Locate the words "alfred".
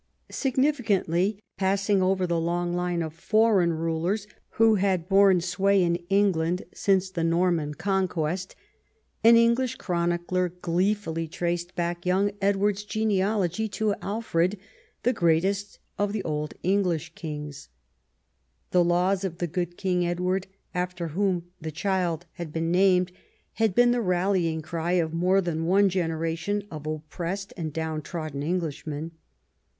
14.01-14.57